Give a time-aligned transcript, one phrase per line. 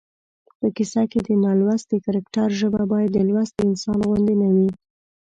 [0.59, 4.69] په کیسه کې د نالوستي کرکټر ژبه باید د لوستي انسان غوندې نه وي